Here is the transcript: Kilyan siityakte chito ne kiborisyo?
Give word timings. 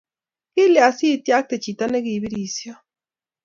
Kilyan 0.53 0.93
siityakte 0.97 1.55
chito 1.63 1.85
ne 1.89 1.99
kiborisyo? 2.05 2.73